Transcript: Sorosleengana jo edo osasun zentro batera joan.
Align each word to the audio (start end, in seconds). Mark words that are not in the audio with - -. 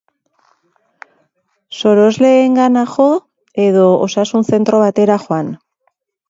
Sorosleengana 1.79 2.85
jo 2.95 3.05
edo 3.67 3.85
osasun 4.07 4.49
zentro 4.49 4.81
batera 4.87 5.21
joan. 5.29 5.55